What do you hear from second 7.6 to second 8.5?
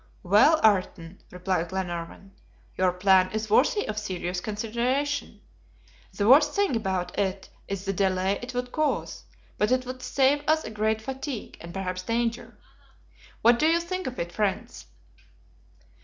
is the delay